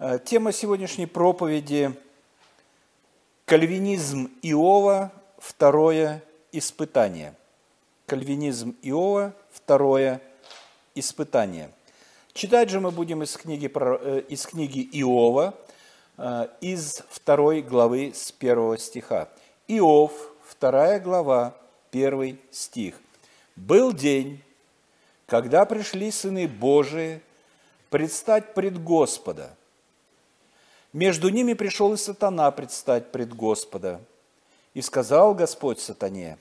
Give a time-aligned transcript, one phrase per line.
[0.00, 1.92] Э, тема сегодняшней проповеди–
[3.46, 6.22] кальвинизм Иова, второе
[6.52, 7.34] испытание.
[8.06, 10.22] Кальвинизм Иова, второе
[10.94, 11.72] испытание.
[12.32, 15.56] Читать же мы будем из книги, э, из книги Иова,
[16.16, 19.28] э, из второй главы с первого стиха.
[19.66, 20.12] Иов,
[20.46, 21.56] вторая глава,
[21.90, 22.94] первый стих.
[23.56, 24.44] «Был день,
[25.26, 27.20] когда пришли сыны Божии
[27.90, 29.56] предстать пред Господа.
[30.92, 34.00] Между ними пришел и сатана предстать пред Господа.
[34.74, 36.38] И сказал Господь сатане,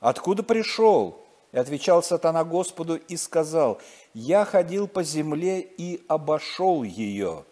[0.00, 1.20] «Откуда пришел?»
[1.52, 3.80] И отвечал сатана Господу и сказал,
[4.12, 7.44] «Я ходил по земле и обошел ее».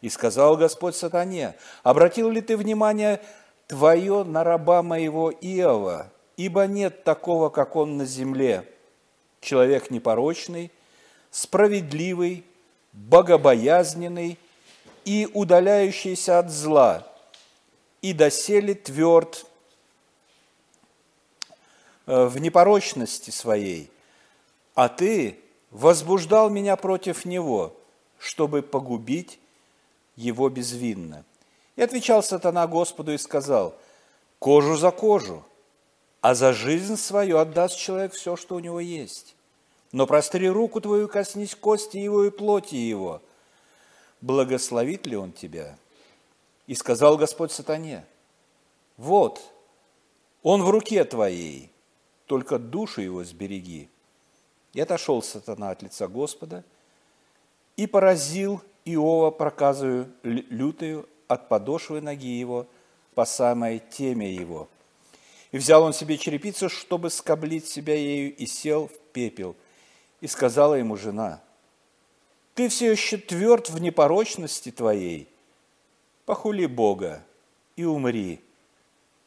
[0.00, 3.20] И сказал Господь сатане, «Обратил ли ты внимание
[3.66, 8.68] твое на раба моего Иова, ибо нет такого, как он на земле,
[9.40, 10.70] человек непорочный,
[11.30, 12.44] справедливый,
[12.92, 14.38] богобоязненный
[15.04, 17.06] и удаляющийся от зла,
[18.00, 19.46] и доселе тверд
[22.06, 23.90] э, в непорочности своей,
[24.74, 25.38] а ты
[25.70, 27.74] возбуждал меня против него,
[28.18, 29.38] чтобы погубить
[30.16, 31.24] его безвинно.
[31.76, 33.74] И отвечал сатана Господу и сказал,
[34.38, 35.44] кожу за кожу,
[36.20, 39.34] а за жизнь свою отдаст человек все, что у него есть.
[39.90, 43.20] Но простри руку твою, коснись кости его и плоти его.
[44.22, 45.76] Благословит ли он тебя?
[46.66, 48.06] И сказал Господь сатане,
[48.96, 49.42] вот,
[50.42, 51.70] он в руке твоей,
[52.24, 53.90] только душу его сбереги.
[54.72, 56.64] И отошел сатана от лица Господа
[57.76, 62.66] и поразил Иова проказую лютую от подошвы ноги его
[63.14, 64.68] по самой теме его–
[65.52, 69.54] и взял он себе черепицу, чтобы скоблить себя ею, и сел в пепел.
[70.22, 71.40] И сказала ему жена,
[72.54, 75.28] «Ты все еще тверд в непорочности твоей,
[76.26, 77.24] похули Бога
[77.76, 78.40] и умри».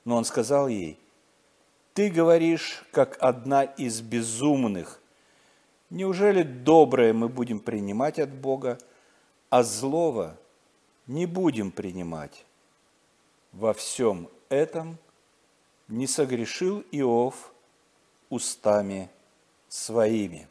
[0.04, 1.00] Но он сказал ей,
[1.94, 5.02] «Ты говоришь, как одна из безумных.
[5.90, 8.78] Неужели доброе мы будем принимать от Бога,
[9.50, 10.38] а злого
[11.08, 12.46] не будем принимать?»
[13.52, 14.98] Во всем этом–
[15.88, 17.54] не согрешил Иов
[18.30, 19.10] устами
[19.68, 20.48] своими.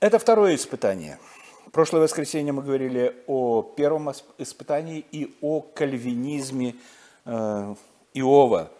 [0.00, 1.18] Это второе испытание.
[1.66, 6.76] В прошлое воскресенье мы говорили о первом испытании и о кальвинизме
[7.24, 7.74] э,
[8.14, 8.70] Иова.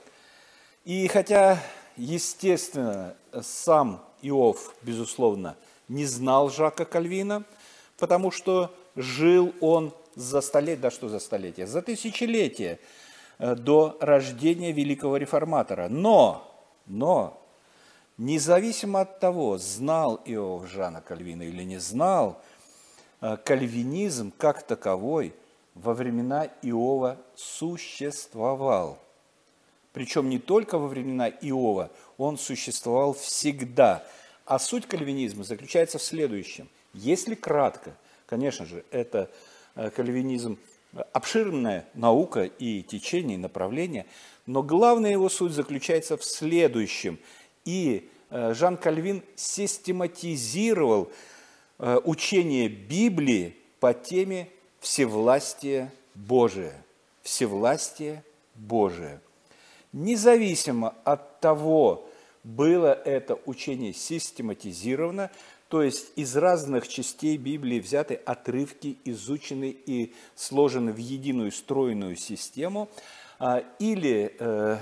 [0.84, 1.58] И хотя,
[1.96, 5.56] естественно, сам Иов, безусловно,
[5.88, 7.44] не знал Жака Кальвина,
[7.98, 12.78] потому что жил он за столетие, да что за столетие, за тысячелетия
[13.38, 15.88] Э, до рождения великого реформатора.
[15.88, 16.44] Но,
[16.86, 17.40] но,
[18.18, 22.42] независимо от того, знал Иов Жана Кальвина или не знал,
[23.20, 25.32] э, кальвинизм как таковой
[25.74, 28.98] во времена Иова существовал.
[29.92, 34.04] Причем не только во времена Иова, он существовал всегда.
[34.44, 36.68] А суть кальвинизма заключается в следующем.
[36.92, 37.96] Если кратко,
[38.26, 39.30] конечно же, это
[39.74, 40.58] э, кальвинизм
[41.12, 44.06] обширная наука и течение, и направление,
[44.46, 47.18] но главная его суть заключается в следующем.
[47.68, 51.10] И э, Жан Кальвин систематизировал
[51.78, 54.48] э, учение Библии по теме
[54.80, 56.72] всевластия Божия.
[57.20, 58.24] Всевластие
[58.54, 59.20] Божие.
[59.92, 62.08] Независимо от того,
[62.42, 65.30] было это учение систематизировано,
[65.68, 72.88] то есть из разных частей Библии взяты отрывки, изучены и сложены в единую стройную систему,
[73.38, 74.78] а, или э,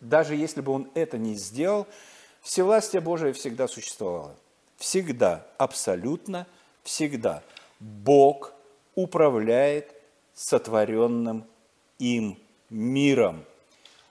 [0.00, 1.86] даже если бы он это не сделал,
[2.42, 4.36] всевластие Божие всегда существовало.
[4.76, 6.46] Всегда, абсолютно
[6.82, 7.42] всегда.
[7.80, 8.52] Бог
[8.94, 9.94] управляет
[10.34, 11.46] сотворенным
[11.98, 12.38] им
[12.68, 13.44] миром,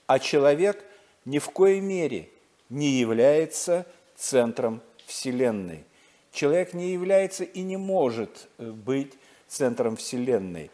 [0.08, 0.84] а человек
[1.24, 2.30] ни в коей мере
[2.70, 3.86] не является
[4.16, 5.84] центром Вселенной.
[6.32, 9.14] Человек не является и не может э, быть
[9.48, 10.70] центром Вселенной,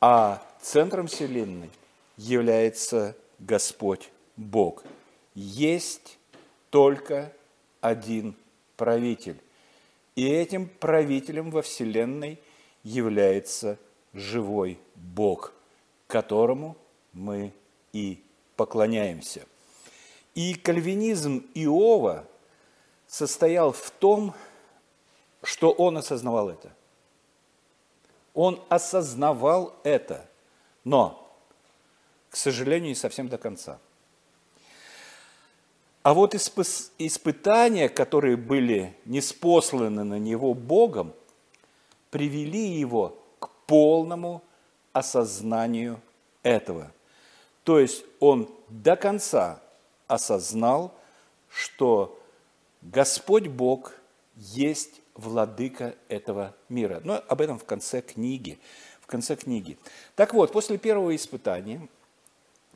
[0.00, 1.70] а центром Вселенной
[2.16, 4.84] является Господь Бог.
[5.34, 6.18] Есть
[6.70, 7.32] только
[7.80, 8.36] один
[8.76, 9.40] правитель.
[10.16, 12.40] И этим правителем во Вселенной
[12.82, 13.78] является
[14.12, 15.52] живой Бог,
[16.06, 16.76] которому
[17.12, 17.52] мы
[17.92, 18.22] и
[18.56, 19.46] поклоняемся.
[20.34, 22.26] И кальвинизм Иова
[23.06, 24.34] состоял в том,
[25.42, 26.72] что он осознавал это.
[28.32, 30.28] Он осознавал это,
[30.82, 31.36] но,
[32.30, 33.78] к сожалению, не совсем до конца.
[36.04, 41.14] А вот испытания, которые были неспосланы на него Богом,
[42.10, 44.42] привели его к полному
[44.92, 45.98] осознанию
[46.42, 46.92] этого.
[47.62, 49.62] То есть он до конца
[50.06, 50.94] осознал,
[51.48, 52.20] что
[52.82, 53.94] Господь Бог
[54.36, 57.00] есть владыка этого мира.
[57.02, 58.58] Но об этом в конце книги.
[59.00, 59.78] В конце книги.
[60.16, 61.88] Так вот, после первого испытания,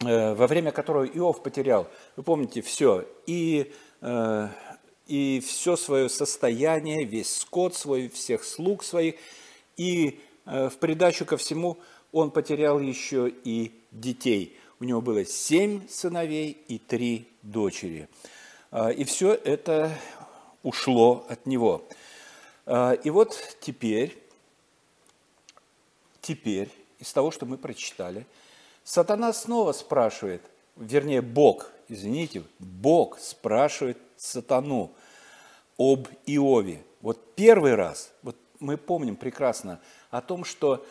[0.00, 4.48] во время которого Иов потерял, вы помните, все, и, э,
[5.06, 9.16] и все свое состояние, весь скот свой, всех слуг своих,
[9.76, 11.78] и э, в придачу ко всему
[12.12, 14.56] он потерял еще и детей.
[14.80, 18.08] У него было семь сыновей и три дочери.
[18.96, 19.90] И все это
[20.62, 21.82] ушло от него.
[22.66, 24.16] И вот теперь,
[26.20, 26.70] теперь,
[27.00, 28.24] из того, что мы прочитали,
[28.88, 30.40] сатана снова спрашивает,
[30.74, 34.92] вернее, Бог, извините, Бог спрашивает сатану
[35.76, 36.82] об Иове.
[37.02, 39.78] Вот первый раз, вот мы помним прекрасно
[40.10, 40.86] о том, что,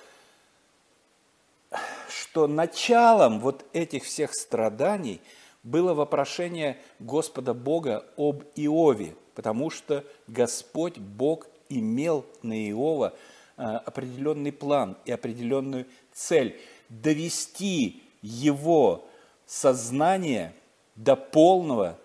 [2.07, 5.19] что началом вот этих всех страданий
[5.63, 13.15] было вопрошение Господа Бога об Иове, потому что Господь Бог имел на Иова
[13.57, 19.06] э, определенный план и определенную цель– довести его
[19.45, 20.54] сознание
[20.95, 21.98] до полного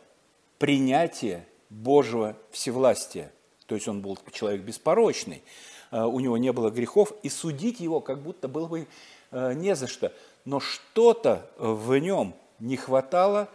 [0.59, 3.33] принятия Божьего всевластия.
[3.67, 5.43] То есть он был человек беспорочный,
[5.91, 8.87] э, у него не было грехов, и судить его как будто было бы
[9.31, 10.13] э, не за что.
[10.45, 13.49] Но что-то в нем не хватало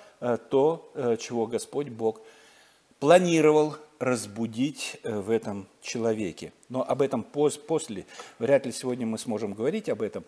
[0.50, 2.22] то, чего Господь Бог
[3.00, 6.54] планировал разбудить э, в этом человеке.
[6.70, 8.06] Но об этом после,
[8.40, 10.24] вряд ли сегодня мы сможем говорить об этом.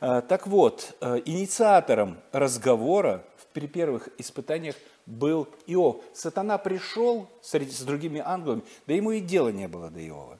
[0.00, 4.76] Э, так вот, э, инициатором разговора при первых испытаниях
[5.06, 6.02] был Иов.
[6.14, 10.38] Сатана пришел с другими ангелами, да ему и дела не было до Иова.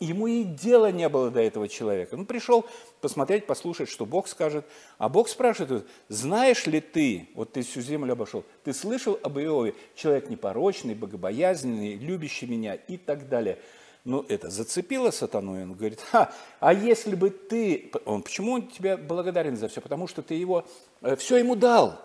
[0.00, 2.14] Ему и дела не было до этого человека.
[2.14, 2.66] Он пришел
[3.00, 4.64] посмотреть, послушать, что Бог скажет.
[4.98, 9.74] А Бог спрашивает, знаешь ли ты, вот ты всю землю обошел, ты слышал об Иове,
[9.94, 13.58] человек непорочный, богобоязненный, любящий меня и так далее.
[14.04, 16.30] Ну, это зацепило сатану, и он говорит, Ха,
[16.60, 17.90] а если бы ты...
[18.04, 19.80] Он, почему он тебе благодарен за все?
[19.80, 20.66] Потому что ты его,
[21.00, 21.98] э, все ему дал,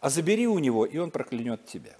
[0.00, 1.94] а забери у него, и он проклянет тебя.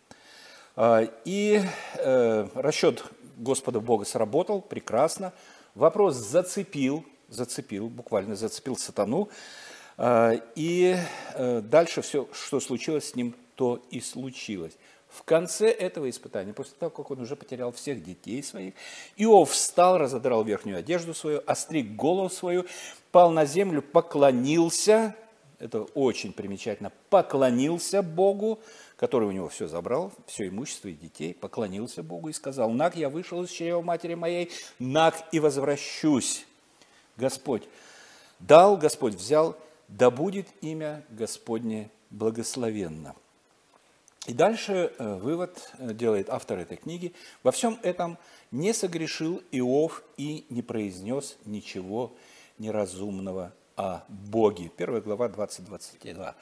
[0.77, 1.63] А, и
[1.99, 3.05] э, расчет
[3.37, 5.33] Господа Бога сработал прекрасно.
[5.75, 9.29] Вопрос зацепил, зацепил, буквально зацепил сатану.
[9.97, 10.97] А, и
[11.35, 14.73] э, дальше все, что случилось с ним, то и случилось.
[15.09, 18.75] В конце этого испытания, после того, как он уже потерял всех детей своих,
[19.17, 22.67] Иов встал, разодрал верхнюю одежду свою, остриг голову свою,
[23.13, 25.15] пал на землю, поклонился,
[25.65, 28.61] это очень примечательно, поклонился Богу,
[28.97, 33.09] который у него все забрал, все имущество и детей, поклонился Богу и сказал, «Нак, я
[33.09, 36.45] вышел из чрева матери моей, нак и возвращусь».
[37.17, 37.63] Господь
[38.41, 39.57] дал, Господь взял,
[39.89, 43.15] да будет имя Господне благословенно.
[44.27, 47.15] И дальше э, вывод э, делает автор этой книги.
[47.43, 48.19] Во всем этом
[48.51, 52.13] не согрешил Иов и не произнес ничего
[52.59, 54.71] неразумного о Боге.
[54.77, 56.35] Первая глава 20-22.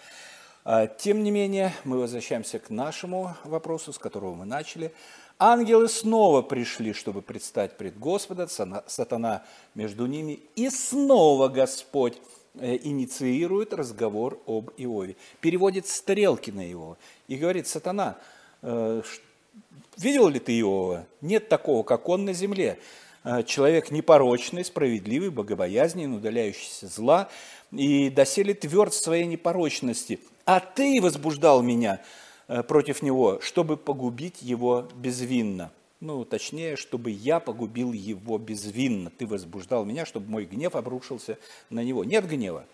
[0.65, 4.93] А, тем не менее, мы возвращаемся к нашему вопросу, с которого мы начали.
[5.39, 8.49] Ангелы снова пришли, чтобы предстать пред Господа,
[8.87, 12.21] сатана между ними, и снова Господь
[12.55, 16.97] э, инициирует разговор об Иове, переводит стрелки на Иова
[17.29, 18.19] и говорит, сатана,
[18.61, 19.03] э,
[19.97, 21.07] видел ли ты Иова?
[21.23, 22.79] Нет такого, как он на земле.
[23.25, 27.29] Э, человек непорочный, справедливый, богобоязненный, удаляющийся зла,
[27.71, 32.02] и доселе тверд в своей непорочности– а ты возбуждал меня
[32.49, 35.71] э, против него, чтобы погубить его безвинно.
[36.00, 39.11] Ну, точнее, чтобы я погубил его безвинно.
[39.11, 41.38] Ты возбуждал меня, чтобы мой гнев обрушился
[41.71, 42.02] на него.
[42.02, 42.64] Нет гнева.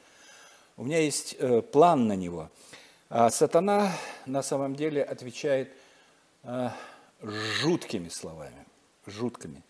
[0.79, 2.51] У меня есть э, план на него.
[3.11, 3.93] А сатана
[4.27, 5.73] на самом деле отвечает
[7.23, 8.67] жуткими словами,
[9.07, 9.63] жуткими.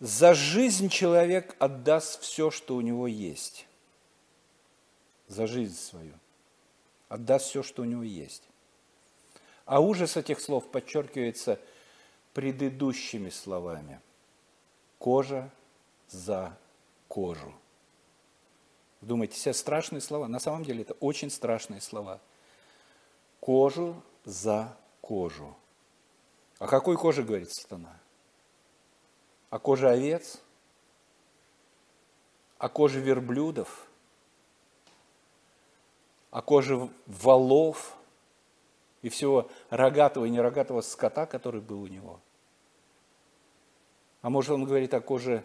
[0.00, 3.66] За жизнь человек отдаст все, что у него есть
[5.26, 6.14] за жизнь свою,
[7.08, 8.42] отдаст все, что у него есть.
[9.66, 11.60] А ужас этих слов подчеркивается
[12.32, 14.00] предыдущими словами.
[14.98, 15.50] Кожа
[16.08, 16.56] за
[17.08, 17.52] кожу.
[19.00, 20.26] Думаете, все страшные слова?
[20.26, 22.20] На самом деле это очень страшные слова.
[23.40, 25.56] Кожу за кожу.
[26.58, 27.96] О какой коже говорит сатана?
[29.50, 30.40] О коже овец?
[32.58, 33.88] О коже верблюдов?
[36.30, 37.96] о коже валов
[39.02, 42.20] и всего рогатого и нерогатого скота, который был у него.
[44.20, 45.44] А может, он говорит о коже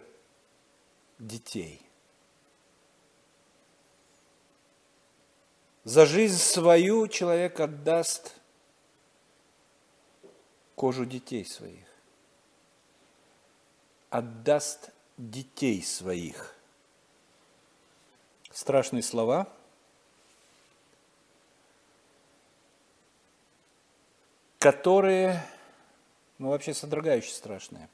[1.20, 1.82] детей.
[5.84, 8.36] За жизнь свою человек отдаст
[10.76, 11.93] кожу детей своих.
[14.14, 16.54] Отдаст детей своих.
[18.52, 19.52] Страшные слова,
[24.60, 25.44] которые,
[26.38, 27.90] ну, вообще содрогающие страшные.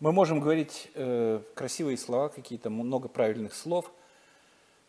[0.00, 3.92] Мы можем говорить э, красивые слова, какие-то много правильных слов,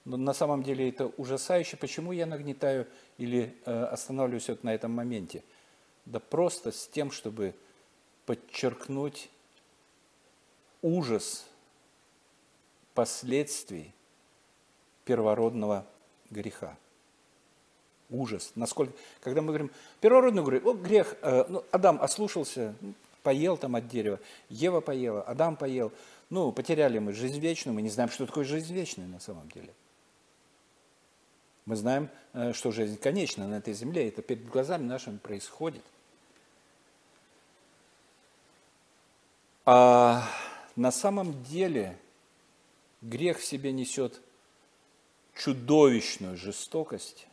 [0.03, 1.77] но на самом деле это ужасающе.
[1.77, 2.87] Почему я нагнетаю
[3.19, 5.43] или э, останавливаюсь вот на этом моменте?
[6.07, 7.53] Да просто с тем, чтобы
[8.25, 9.29] подчеркнуть
[10.81, 11.45] ужас
[12.93, 13.93] последствий
[15.05, 15.85] первородного
[16.29, 16.77] греха.
[18.09, 18.51] Ужас.
[18.55, 23.75] Насколько, когда мы говорим, первородный грех, о, грех, э, ну, Адам ослушался, ну, поел там
[23.75, 25.93] от дерева, Ева поела, Адам поел,
[26.29, 29.73] ну, потеряли мы жизнь вечную, мы не знаем, что такое жизнь вечная на самом деле.
[31.65, 35.83] Мы знаем, э, что жизнь конечна на этой земле, это перед глазами нашими происходит.
[39.65, 40.27] А
[40.75, 41.97] на самом деле
[43.01, 44.21] грех в себе несет
[45.35, 47.27] чудовищную жестокость,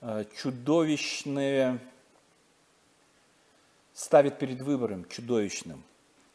[0.00, 1.78] э, чудовищные,
[3.92, 5.82] ставит перед выбором чудовищным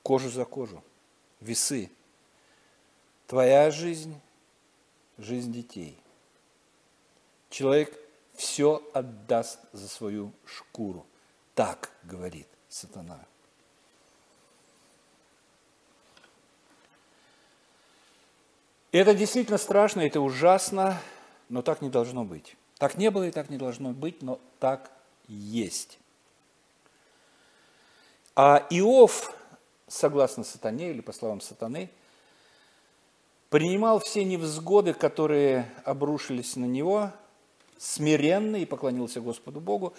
[0.04, 0.84] кожу за кожу,
[1.42, 1.92] весы.
[3.28, 4.20] Твоя жизнь,
[5.18, 5.98] жизнь детей.
[7.50, 7.94] Человек
[8.34, 11.06] все отдаст за свою шкуру.
[11.54, 13.20] Так говорит сатана.
[18.92, 21.00] Это действительно страшно, это ужасно,
[21.48, 22.56] но так не должно быть.
[22.78, 24.92] Так не было и так не должно быть, но так
[25.28, 26.00] есть.
[28.36, 29.34] А Иов,
[29.88, 31.90] согласно сатане или по словам сатаны,
[33.50, 37.12] принимал все невзгоды, которые обрушились на него,
[37.78, 39.94] смиренно и поклонился Господу Богу,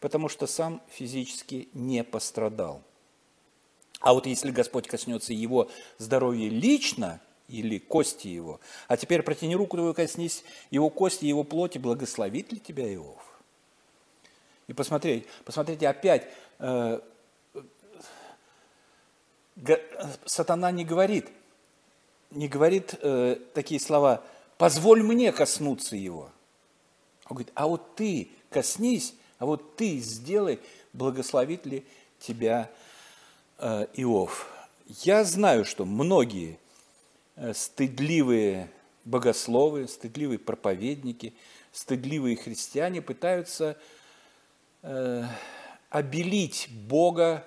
[0.00, 2.82] потому что сам физически не пострадал.
[4.00, 8.60] А вот если Господь коснется его здоровья лично– или кости его.
[8.88, 13.22] А теперь протяни руку твою, коснись его кости, его плоти, благословит ли тебя Иов?
[14.66, 16.26] И посмотрите, посмотрите опять,
[16.58, 17.00] э,
[20.24, 21.28] сатана не говорит,
[22.30, 24.22] не говорит э, такие слова,
[24.56, 26.30] позволь мне коснуться его.
[27.26, 30.60] Он говорит, а вот ты коснись, а вот ты сделай,
[30.92, 31.84] благословит ли
[32.18, 32.70] тебя
[33.58, 34.50] э, Иов.
[34.86, 36.58] Я знаю, что многие
[37.52, 38.70] стыдливые
[39.04, 41.34] богословы, стыдливые проповедники,
[41.72, 43.76] стыдливые христиане пытаются
[44.82, 45.24] э,
[45.90, 47.46] обелить Бога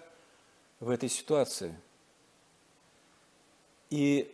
[0.80, 1.76] в этой ситуации.
[3.90, 4.34] И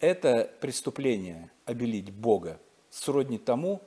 [0.00, 3.82] это преступление, обелить Бога, сродни тому,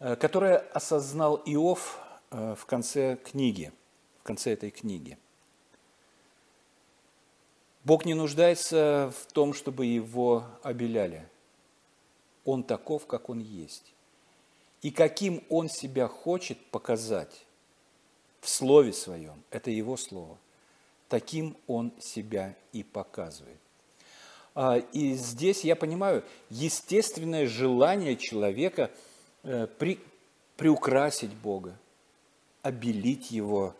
[0.00, 1.98] э, которое осознал Иов
[2.30, 3.72] э, в конце книги,
[4.20, 5.16] в конце этой книги–
[7.84, 11.26] Бог не нуждается в том, чтобы его обеляли.
[12.44, 13.92] Он таков, как он есть.
[14.82, 17.44] И каким он себя хочет показать
[18.40, 20.38] в слове своем, это его слово,
[21.08, 23.58] таким он себя и показывает.
[24.54, 28.90] А, и здесь я понимаю естественное желание человека
[29.42, 30.00] э, при,
[30.56, 31.78] приукрасить Бога,
[32.62, 33.74] обелить Его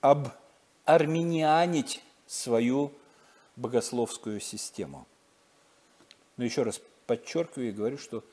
[0.00, 2.92] обарменианить свою
[3.56, 5.06] богословскую систему.
[6.36, 8.24] Но еще раз подчеркиваю и говорю, что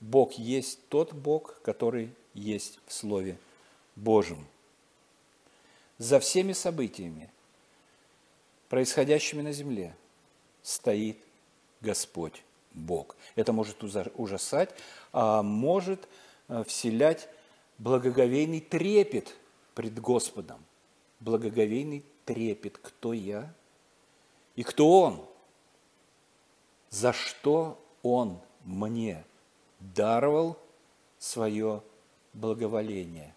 [0.00, 3.38] Бог есть тот Бог, который есть в Слове
[3.96, 4.46] Божьем.
[5.98, 7.30] За всеми событиями,
[8.70, 9.94] происходящими на земле,
[10.62, 11.18] стоит
[11.82, 13.16] Господь Бог.
[13.34, 14.70] Это может ужасать,
[15.12, 16.08] а может
[16.48, 17.28] э, вселять
[17.78, 19.36] благоговейный трепет
[19.74, 20.64] пред Господом
[21.20, 23.52] благоговейный трепет, кто я
[24.56, 25.26] и кто Он,
[26.90, 29.24] за что Он мне
[29.78, 30.58] даровал
[31.18, 31.82] свое
[32.32, 33.34] благоволение.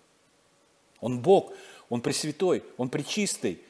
[1.00, 1.54] Он Бог,
[1.90, 3.62] Он Пресвятой, Он Пречистый,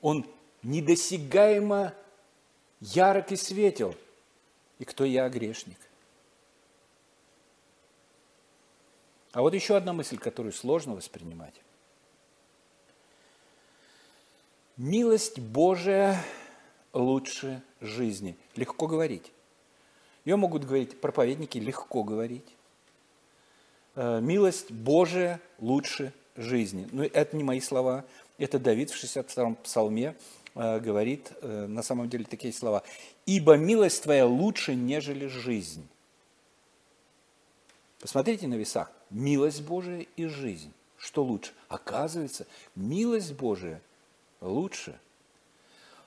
[0.00, 0.26] Он
[0.62, 1.94] недосягаемо
[2.80, 3.94] ярок и светел.
[4.78, 5.78] И кто я, грешник?
[9.32, 11.54] А вот еще одна мысль, которую сложно воспринимать.
[14.78, 16.24] Милость Божия
[16.92, 18.36] лучше жизни.
[18.54, 19.32] Легко говорить.
[20.24, 22.46] Ее могут говорить проповедники, легко говорить.
[23.96, 26.88] э, милость Божия лучше жизни.
[26.92, 28.04] Но это не мои слова,
[28.38, 30.14] это Давид в 62-м псалме
[30.54, 32.84] э, говорит э, на самом деле такие слова.
[33.26, 35.88] «Ибо милость твоя лучше, нежели жизнь».
[37.98, 38.92] Посмотрите на весах.
[39.10, 40.72] Милость Божия и жизнь.
[40.96, 41.50] Что лучше?
[41.68, 43.82] Оказывается, милость Божия
[44.40, 44.98] лучше.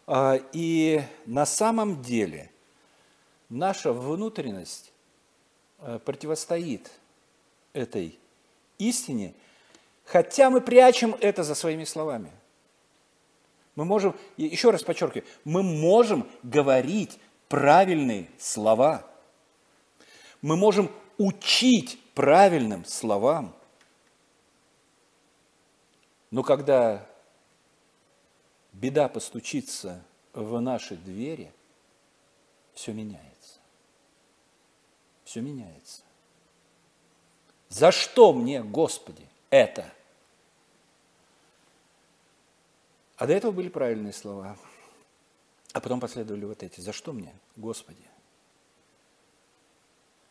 [0.08, 2.52] А, и на самом деле
[3.50, 4.92] наша внутренность
[5.80, 6.92] э, противостоит
[7.74, 8.20] этой
[8.78, 9.34] истине,
[10.06, 12.32] хотя мы прячем это за своими словами.
[13.76, 19.08] Мы можем, еще раз подчеркиваю, мы можем говорить правильные слова.
[20.42, 23.56] Мы можем учить правильным словам.
[26.32, 27.06] Но когда
[28.72, 31.54] беда постучится в наши двери,
[32.74, 33.60] все меняется.
[35.24, 36.04] Все меняется.
[37.70, 39.92] За что мне, Господи, это?
[43.16, 44.58] А до этого были правильные слова.
[45.74, 46.82] А потом последовали вот эти.
[46.82, 48.04] За что мне, Господи?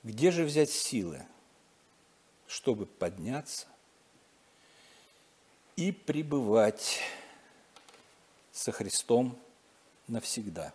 [0.02, 1.26] Где же взять силы,
[2.46, 3.66] чтобы подняться
[5.76, 7.00] и пребывать
[8.52, 9.38] со Христом
[10.08, 10.72] навсегда?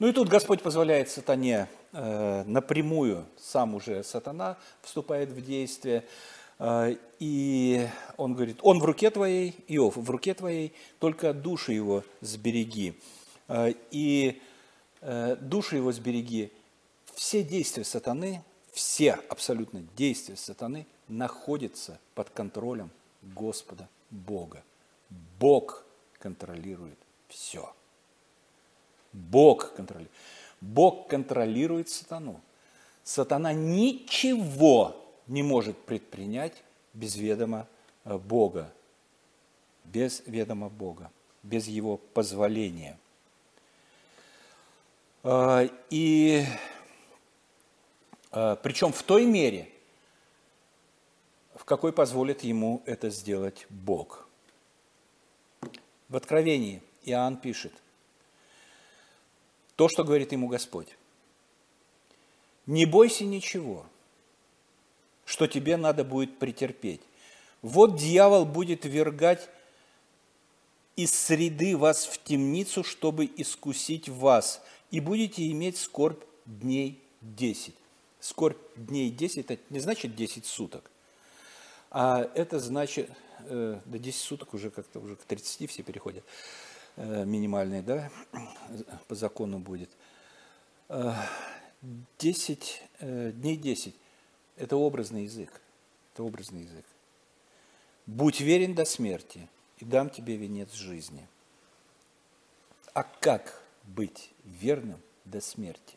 [0.00, 6.04] Ну и тут Господь позволяет сатане э, напрямую, сам уже сатана вступает в действие,
[6.58, 12.02] э, и он говорит, он в руке твоей, Иов, в руке твоей, только душу его
[12.20, 13.00] сбереги.
[13.48, 14.42] Э, и
[15.40, 16.50] душу его сбереги,
[17.14, 22.90] все действия сатаны, все абсолютно действия сатаны находятся под контролем
[23.22, 24.62] Господа Бога.
[25.38, 25.84] Бог
[26.18, 27.72] контролирует все.
[29.12, 30.12] Бог контролирует.
[30.60, 32.40] Бог контролирует сатану.
[33.02, 34.96] Сатана ничего
[35.26, 36.62] не может предпринять
[36.94, 37.66] без ведома
[38.04, 38.72] э, Бога.
[39.84, 41.10] Без ведома Бога,
[41.42, 42.98] без его позволения.
[45.22, 46.44] Э, и
[48.34, 49.68] Э, Причем в той мере,
[51.54, 54.23] в какой позволит ему это сделать Бог.
[56.08, 57.72] В Откровении Иоанн пишет,
[59.76, 60.88] то, что говорит ему Господь.
[62.66, 63.86] Не бойся ничего,
[65.24, 67.00] что тебе надо будет претерпеть.
[67.62, 69.48] Вот дьявол будет вергать
[70.96, 77.74] из среды вас в темницу, чтобы искусить вас, и будете иметь скорбь дней десять
[78.24, 80.90] скорбь дней 10, это не значит 10 суток,
[81.90, 83.10] а это значит,
[83.48, 86.24] э, до 10 суток уже как-то уже к 30 все переходят,
[86.96, 88.10] э, минимальные, да,
[89.08, 89.90] по закону будет.
[92.18, 93.94] 10, э, дней 10–
[94.56, 95.60] это образный язык,
[96.12, 96.84] это образный язык.
[98.06, 101.26] Будь верен до смерти, и дам тебе венец жизни.
[102.92, 105.96] А как быть верным до смерти?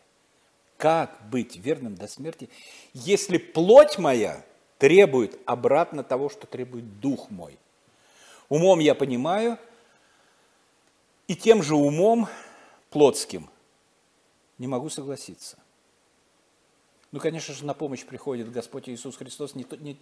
[0.78, 2.50] Как быть верным до смерти,
[2.94, 4.44] если плоть моя
[4.78, 7.58] требует обратно того, что требует дух мой?
[8.50, 9.58] Умом я понимаю,
[11.28, 12.28] и тем же умом
[12.90, 13.50] плотским
[14.58, 15.58] не могу согласиться.
[17.12, 19.98] Ну, конечно же, на помощь приходит Господь Иисус Христос не, не,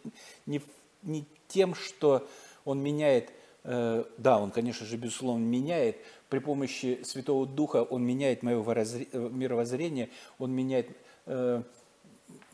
[0.45, 0.61] не,
[1.03, 2.27] не тем, что
[2.63, 3.31] Он меняет
[3.67, 5.97] Э, да, он, конечно же, безусловно, меняет.
[6.29, 10.89] При помощи Святого Духа он меняет мое э, мировоззрение, он меняет
[11.25, 11.63] э,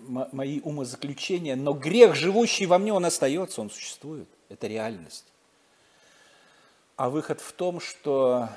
[0.07, 4.27] мои умозаключения, но грех, живущий во мне, он остается, он существует.
[4.49, 5.25] Это реальность.
[6.95, 8.49] А выход в том, что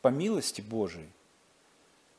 [0.00, 1.08] по милости Божией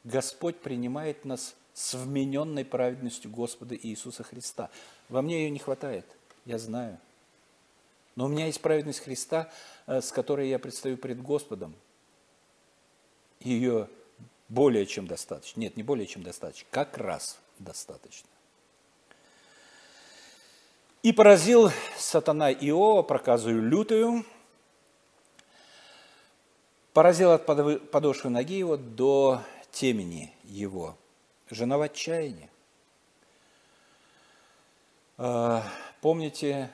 [0.03, 4.69] Господь принимает нас с вмененной праведностью Господа Иисуса Христа.
[5.09, 6.05] Во мне ее не хватает,
[6.45, 6.97] я знаю–
[8.15, 9.49] но у меня есть праведность Христа,
[9.87, 11.73] э, с которой я предстаю пред Господом.
[13.39, 13.89] Ее
[14.49, 15.59] более чем достаточно.
[15.59, 18.29] Нет, не более чем достаточно, как раз достаточно.
[21.01, 24.25] И поразил сатана Иова проказую лютую,
[26.93, 30.97] поразил от подошвы ноги его до темени его.
[31.49, 32.49] Жена в отчаянии.
[35.17, 35.61] Э,
[36.01, 36.71] помните,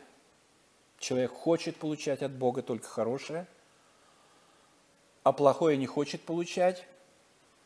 [0.99, 3.47] Человек хочет получать от Бога только хорошее,
[5.23, 6.85] а плохое не хочет получать.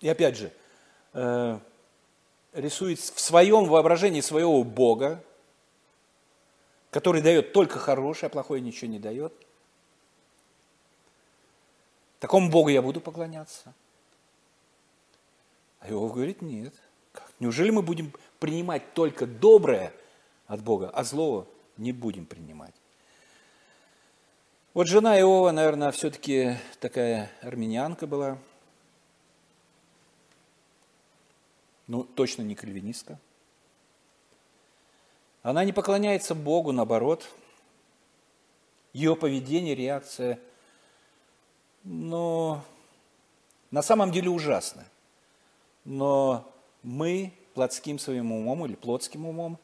[0.02, 0.52] И опять же,
[1.13, 1.60] э,
[2.53, 5.23] рисует в своем воображении своего Бога,
[6.91, 9.33] который дает только хорошее, а плохое ничего не дает.
[12.19, 13.73] Такому Богу я буду поклоняться.
[15.79, 16.73] А Иов говорит, нет.
[17.39, 19.91] Неужели мы будем принимать только доброе
[20.47, 22.73] от Бога, а злого не будем принимать.
[24.73, 28.37] Вот жена Иова, наверное, все-таки такая армянянка была.
[31.88, 33.19] Ну, точно не кальвинистка.
[35.41, 37.28] Она не поклоняется Богу, наоборот.
[38.93, 40.39] Ее поведение, реакция,
[41.84, 42.63] но
[43.72, 44.86] на самом деле ужасно.
[45.84, 46.50] Но
[46.84, 49.58] мы плотским своим умом или плотским умом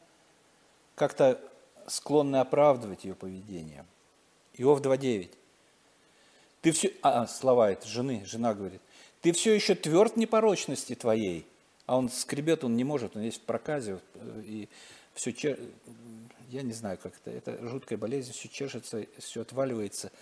[0.94, 1.40] как-то
[1.86, 3.86] склонны оправдывать ее поведение.
[4.54, 5.30] Иов 2.9.
[6.60, 8.82] Ты все, а, слова это жены, жена говорит,
[9.22, 11.46] ты все еще тверд непорочности твоей,
[11.90, 13.98] а он скребет, он не может, он есть в проказе,
[14.44, 14.68] и
[15.12, 15.58] все,
[16.48, 20.12] я не знаю, как это, это жуткая болезнь, все чешется, все отваливается,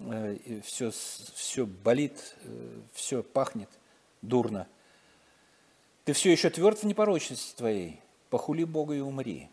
[0.00, 3.68] э, и все, все болит, э, все пахнет
[4.22, 4.66] дурно.
[6.04, 9.50] Ты все еще тверд в непорочности твоей, похули Бога и умри.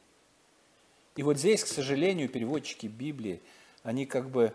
[1.16, 3.40] И вот здесь, к сожалению, переводчики Библии,
[3.84, 4.52] они как бы,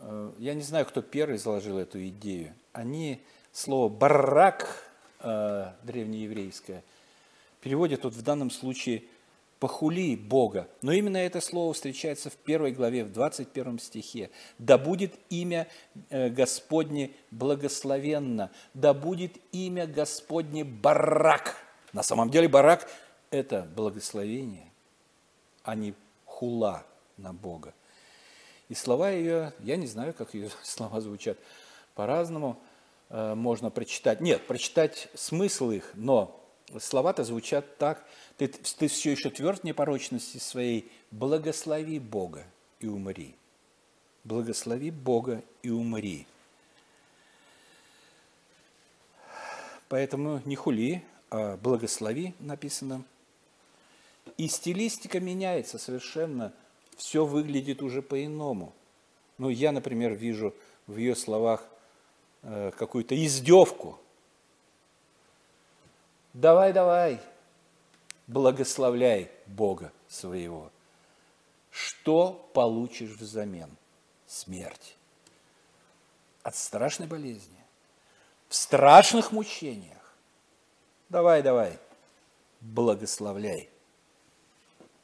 [0.00, 4.89] э, я не знаю, кто первый заложил эту идею, они слово «барак»
[5.82, 6.82] древнееврейское
[7.60, 9.04] переводят вот в данном случае–
[9.60, 10.68] похули Бога.
[10.80, 14.30] Но именно это слово встречается в первой главе, в 21 стихе.
[14.58, 15.68] «Да будет имя
[16.08, 21.56] э, Господне благословенно, да будет имя Господне барак».
[21.92, 22.90] На самом деле барак–
[23.30, 24.72] это благословение,
[25.62, 26.84] а не хула
[27.18, 27.74] на Бога.
[28.70, 31.36] И слова ее, я не знаю, как ее слова звучат
[31.94, 32.69] по-разному, э,
[33.10, 34.20] можно прочитать.
[34.20, 36.40] Нет, прочитать смысл их, но
[36.78, 42.44] слова-то звучат так, ты, ты все еще тверд в непорочности своей, благослови Бога
[42.78, 43.34] и умри.
[44.24, 46.26] Благослови Бога и умри.
[49.88, 53.02] Поэтому не хули, а благослови написано.
[54.36, 56.52] И стилистика меняется совершенно,
[56.96, 58.72] все выглядит уже по-иному.
[59.38, 60.54] Ну, я, например, вижу
[60.86, 61.79] в ее словах э,
[62.42, 63.98] какую-то издевку–
[66.32, 67.20] Давай, давай,
[68.28, 70.70] благословляй Бога своего.
[71.70, 73.76] Что получишь взамен?
[74.26, 74.96] Смерть.
[76.42, 77.58] От страшной болезни.
[78.48, 79.98] В страшных мучениях.
[81.08, 81.78] Давай, давай,
[82.60, 83.68] благословляй.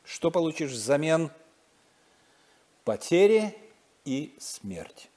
[0.04, 1.30] Что получишь взамен?
[2.84, 3.56] Потери
[4.04, 5.10] и смерть.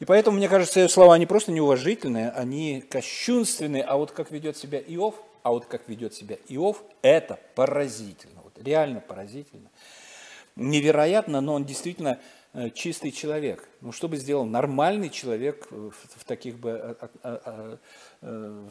[0.00, 4.78] И поэтому, мне кажется, слова не просто неуважительные, они кощунственные, а вот как ведет себя
[4.78, 9.68] Иов, а вот как ведет себя Иов, это поразительно, вот реально поразительно.
[10.56, 12.18] Невероятно, но он действительно
[12.54, 13.68] э, чистый человек.
[13.82, 17.76] Ну, что бы сделал нормальный человек в, таких бы э,
[18.22, 18.66] э,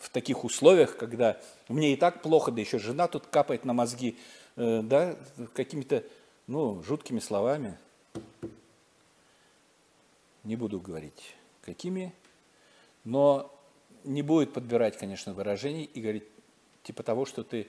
[0.00, 1.36] в таких условиях, когда
[1.68, 4.18] мне и так плохо, да еще жена тут капает на мозги,
[4.56, 5.14] да,
[5.54, 6.02] какими-то,
[6.46, 7.76] ну, жуткими словами
[10.48, 12.14] не буду говорить какими,
[13.04, 13.54] но
[14.04, 16.24] не будет подбирать, конечно, выражений и говорить
[16.82, 17.68] типа того, что ты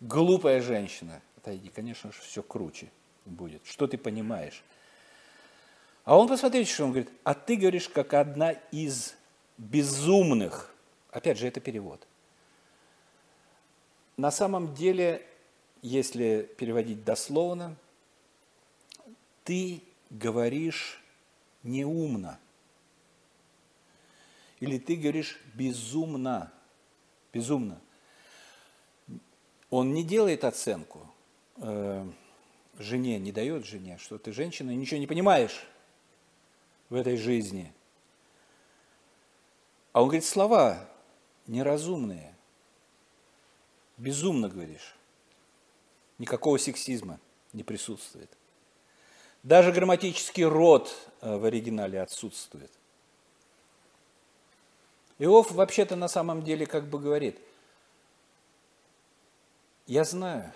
[0.00, 1.22] глупая женщина.
[1.38, 2.90] Отойди, конечно же, все круче
[3.24, 3.64] будет.
[3.64, 4.62] Что ты понимаешь?
[6.04, 9.14] А он, посмотрите, что он говорит, а ты говоришь, как одна из
[9.56, 10.74] безумных.
[11.10, 12.06] Опять же, это перевод.
[14.18, 15.26] На самом деле,
[15.80, 17.74] если переводить дословно,
[19.44, 21.02] ты говоришь
[21.62, 22.38] неумно.
[24.60, 26.52] Или ты говоришь безумно.
[27.32, 27.80] Безумно.
[29.70, 31.06] Он не делает оценку
[31.56, 32.10] э,
[32.78, 35.66] жене, не дает жене, что ты женщина, ничего не понимаешь
[36.88, 37.72] в этой жизни.
[39.92, 40.88] А он говорит слова
[41.46, 42.34] неразумные.
[43.96, 44.94] Безумно говоришь.
[46.18, 47.20] Никакого сексизма
[47.52, 48.30] не присутствует.
[49.48, 52.70] Даже грамматический род э, в оригинале отсутствует.
[55.18, 57.40] Иов вообще-то на самом деле как бы говорит,
[59.86, 60.52] я знаю,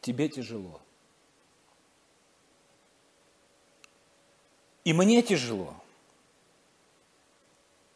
[0.00, 0.80] тебе тяжело.
[4.84, 5.74] И мне тяжело.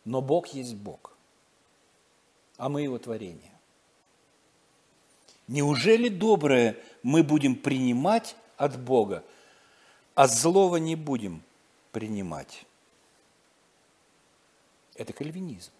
[0.04, 1.16] Но Бог есть Бог,
[2.58, 3.58] а мы Его творение.
[5.48, 9.24] Неужели доброе мы будем принимать от Бога,
[10.14, 11.42] а злого не будем
[11.92, 12.64] принимать.
[14.94, 15.72] Это кальвинизм.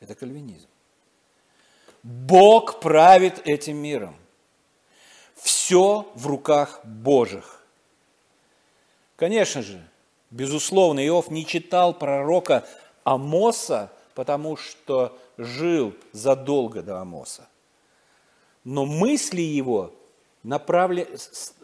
[0.00, 0.66] Это кальвинизм.
[2.02, 4.16] Бог правит этим миром.
[5.34, 7.62] Все в руках Божьих.
[9.16, 9.86] Конечно же,
[10.30, 12.66] безусловно, Иов не читал пророка
[13.04, 17.48] Амоса потому что жил задолго до Амоса.
[18.64, 19.94] Но мысли его
[20.42, 21.06] направля...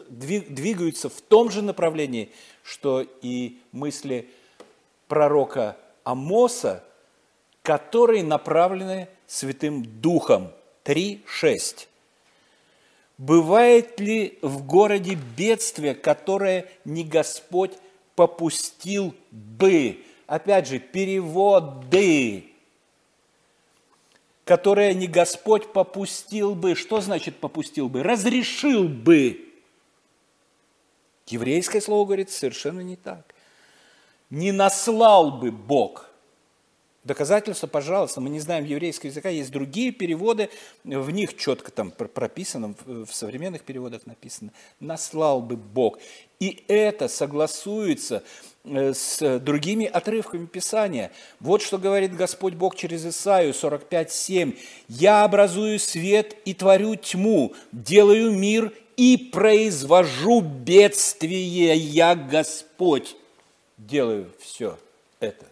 [0.09, 2.31] двигаются в том же направлении,
[2.63, 4.29] что и мысли
[5.07, 6.83] пророка Амоса,
[7.61, 10.51] которые направлены Святым Духом.
[10.85, 11.87] 3.6.
[13.17, 17.73] Бывает ли в городе бедствие, которое не Господь
[18.15, 20.03] попустил бы?
[20.27, 22.45] Опять же, переводы,
[24.47, 26.73] которые не Господь попустил бы.
[26.73, 28.01] Что значит попустил бы?
[28.01, 29.45] Разрешил бы.
[31.27, 33.35] Еврейское слово говорит совершенно не так.
[34.29, 36.09] Не наслал бы Бог–
[37.07, 40.49] Доказательства, пожалуйста, мы не знаем еврейского языка, есть другие переводы,
[40.83, 45.99] в них четко там прописано, в современных переводах написано, наслал бы Бог.
[46.41, 48.23] И это согласуется
[48.65, 51.13] э, с другими отрывками Писания.
[51.39, 54.57] Вот что говорит Господь Бог через Исаию 45:7.
[54.89, 61.73] «Я образую свет и творю тьму, делаю мир и произвожу бедствие.
[61.77, 63.15] Я Господь
[63.77, 64.77] делаю все
[65.21, 65.45] это».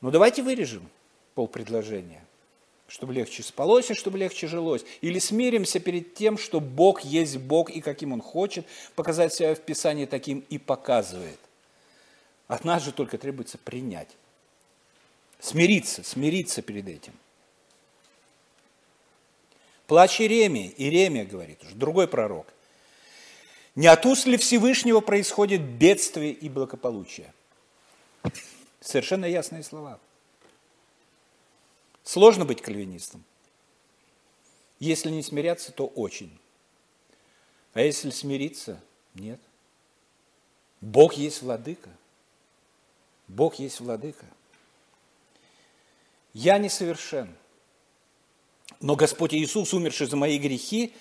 [0.00, 0.88] Ну давайте вырежем
[1.34, 2.24] полпредложения,
[2.86, 4.84] чтобы легче спалось и чтобы легче жилось.
[5.00, 9.60] Или смиримся перед тем, что Бог есть Бог и каким Он хочет показать себя в
[9.60, 11.38] Писании таким и показывает.
[12.46, 14.08] От нас же только требуется принять.
[15.40, 17.12] Смириться, смириться перед этим.
[19.86, 22.46] Плач Иеремии, Иеремия говорит, уже другой пророк.
[23.74, 27.32] Не от уст ли Всевышнего происходит бедствие и благополучие?
[28.80, 29.98] Совершенно ясные слова.
[32.04, 33.24] Сложно быть кальвинистом.
[34.78, 36.38] Если не смиряться, то очень.
[37.74, 38.80] А если смириться,
[39.14, 39.40] нет.
[40.80, 41.90] Бог есть владыка.
[43.26, 44.26] Бог есть владыка.
[46.32, 47.36] Я несовершен.
[48.80, 50.94] Но Господь Иисус, умерший за мои грехи,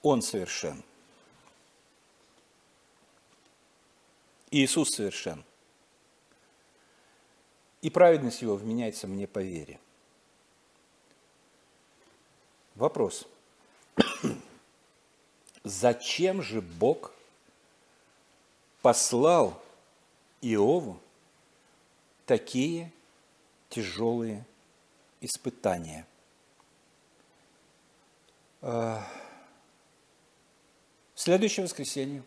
[0.00, 0.82] Он совершен.
[4.50, 5.44] Иисус совершен
[7.82, 9.78] и праведность его вменяется мне по вере.
[12.74, 13.26] Вопрос.
[15.64, 17.12] Зачем же Бог
[18.82, 19.60] послал
[20.40, 20.98] Иову
[22.26, 22.92] такие
[23.68, 24.44] тяжелые
[25.20, 26.06] испытания?
[28.62, 29.06] А,
[31.14, 32.22] в следующее воскресенье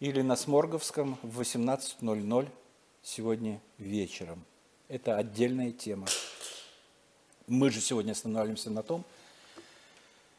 [0.00, 2.50] или на Сморговском в 18.00
[3.02, 4.44] сегодня вечером.
[4.88, 6.06] Это отдельная тема.
[7.46, 9.04] Мы же сегодня останавливаемся на том,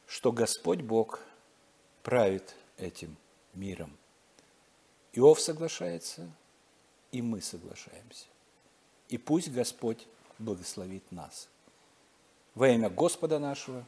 [0.08, 1.20] что Господь Бог
[2.04, 3.16] правит этим
[3.54, 3.96] миром.
[5.14, 6.30] Иов соглашается,
[7.12, 8.26] и мы соглашаемся.
[9.08, 10.06] И пусть Господь
[10.38, 11.50] благословит нас.
[12.56, 13.86] Во имя Господа нашего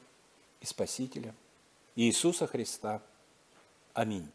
[0.59, 1.33] и Спасителя
[1.95, 3.01] Иисуса Христа.
[3.93, 4.29] Аминь.